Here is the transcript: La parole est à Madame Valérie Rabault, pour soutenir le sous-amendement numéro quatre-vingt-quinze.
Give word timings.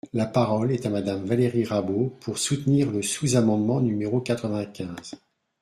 La 0.13 0.25
parole 0.25 0.71
est 0.71 0.87
à 0.87 0.89
Madame 0.89 1.25
Valérie 1.25 1.63
Rabault, 1.63 2.15
pour 2.21 2.39
soutenir 2.39 2.89
le 2.89 3.03
sous-amendement 3.03 3.81
numéro 3.81 4.19
quatre-vingt-quinze. 4.19 5.11